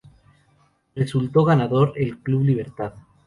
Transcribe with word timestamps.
Resultó 0.95 1.45
ganador 1.45 1.93
el 1.95 2.17
club 2.21 2.43
Libertad. 2.43 2.93